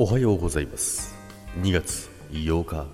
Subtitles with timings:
[0.00, 1.12] おはようございます。
[1.60, 2.86] 2月8日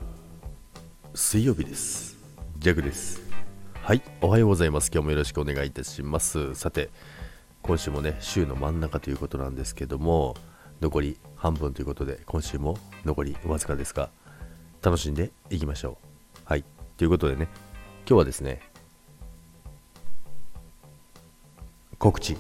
[1.15, 2.17] 水曜日です。
[2.57, 3.21] ジャグです。
[3.75, 4.91] はいおはようございます。
[4.91, 6.55] 今日もよろしくお願いいたします。
[6.55, 6.89] さて
[7.61, 10.35] 今週もね週の真ん中ということなんですけども
[10.80, 14.09] 残り半分ということで今週も残りわずかですが
[14.80, 15.98] 楽しんでいきましょ
[16.34, 16.39] う。
[16.46, 16.64] はい
[16.96, 17.48] ということでね
[18.09, 18.62] 今日はですね
[21.98, 22.39] 告知。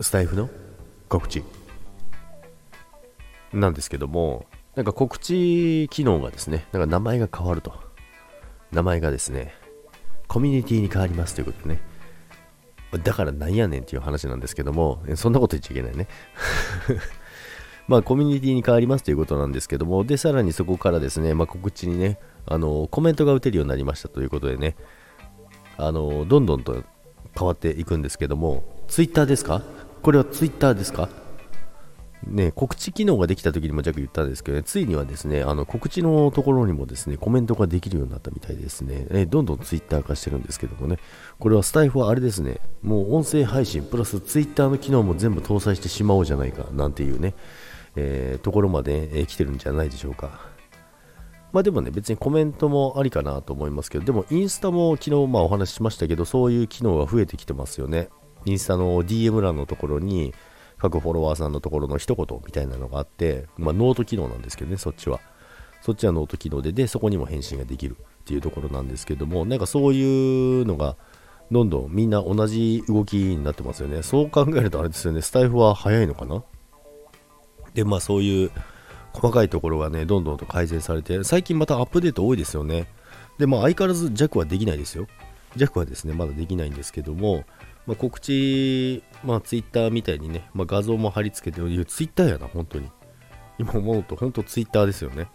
[0.00, 0.48] スタイフの
[1.12, 1.44] 告知。
[3.52, 7.74] なんですけどもなんか告知機能がですねなんか名前が変わると。
[8.72, 9.52] 名前がですね
[10.26, 11.80] コミュニティに変わりますということでね。
[13.04, 16.08] だからなんやねんっていう話なんですけどもそんなこと言っちゃいけないね。
[17.88, 24.76] まあコミュニティに変わりますということなんですけどもでさらにそこからですね、まあ、告知にねあのコメントが打てるようになりましたということでね
[25.76, 26.82] あのどんどんと
[27.38, 29.62] 変わっていくんですけどもツイッターですか？
[30.02, 31.08] これはツイッターですか？
[32.26, 40.98] ね、告知機能ができた時にも弱言ったんですけど、ね、ついにはですね、あの告知のところにもですね、コメントができるようになったみたいですね、えどんどんツイッター化してるんですけどもね、
[41.40, 47.34] これはスタイフはあれですね、もう音声配信プラスツイッターの機能も全部搭載してしまおうじゃないかなんていうね、
[47.96, 50.52] えー、ところまで、え、来てるんじゃないでしょうか。
[51.52, 58.08] まあでもね、別にコメントもありかなと思いますけど、でもインスタも昨日まあお話ししましたけど、そういう機能が増えてきてますよね。
[58.44, 60.34] インスタの DM 欄のところに、
[60.78, 65.20] 各フォロワーさんのところの一言みたいなのがあって、まあ、ノート機能なんですけどね、そっちは。
[65.80, 70.96] そっちはノート機能で、で、そこにも返信ができるっていうところなんですけども、なんかそういうのが、
[71.50, 74.02] どんどんみんな同じ動きになってますよね。
[74.02, 76.42] そう考えるとあれですよね、スタイフは早いのかな？
[77.74, 78.50] で、まあそういう
[79.12, 82.86] 細かいところがね、どんどんと改善されて、最近またアップデート多いですよね。
[83.38, 85.06] で、まあ相変わらず弱はできないですよ。
[85.56, 87.44] 弱はですね、まだできないんですけども、
[87.86, 92.90] まあ、告知、まあ、ツイッターみたいにね、まあ、画像も貼り付けてる、ツイッターやな、本当に。
[93.58, 95.28] 今思うと、本当ツイッターですよね。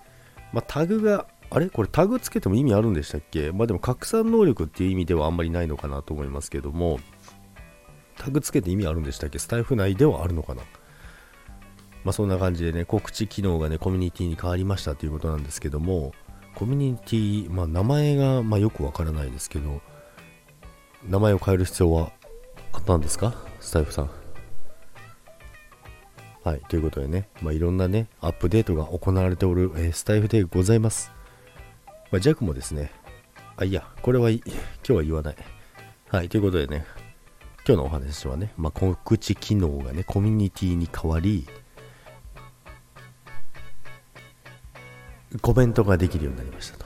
[0.54, 1.70] まあ、タグが、あれ？
[1.70, 3.54] これタグつけても意味あるんでしたっけ？
[3.54, 7.00] まあでも拡散能力っていう意味ではあんまりないのかなと思いますけども、
[8.18, 9.40] タグつけて意味あるんでしたっけ？
[9.40, 10.64] スタイフ内ではあるのかな？
[12.04, 16.12] まあそんな感じでね、告知機能がね、コミュニティに変わりましたということなんですけども、
[16.54, 19.80] コミュニティ、まあ名前が、まあ、よくわからないですけど、
[21.04, 22.12] 名前を変える必要は
[22.74, 23.34] あったんですか？
[23.60, 24.10] スタイフさん。
[26.44, 31.12] はい、ということでね、まあ、いろんなね、アップデートが行われておる、えー、スタイフでございます。
[32.10, 32.92] まあ、ジャックもですね、
[33.58, 34.42] あ、いや、これは今
[34.84, 35.36] 日は言わない。
[36.10, 36.86] はい、ということでね、
[37.68, 41.46] 今日のお話はね、まあ、告知機能がね、コミュニティに変わり、
[45.42, 46.86] コメントができるようになりましたと。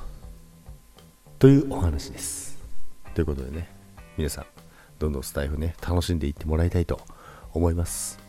[1.38, 2.57] というお話です。
[3.13, 3.69] ということでね、
[4.21, 4.45] 皆さん、
[4.99, 7.01] どんどんスタイフね、楽しんでいってもらいたいと
[7.53, 8.19] 思います。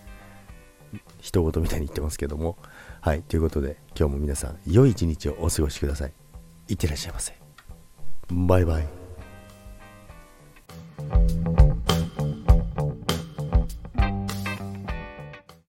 [1.20, 2.56] 一言みたいに言ってますけども。
[3.03, 6.12] はい、ということで、今日も皆さん、良い一日をお過ごしください。
[6.69, 7.34] いってらっしゃいませ。
[8.30, 9.02] バイバイ。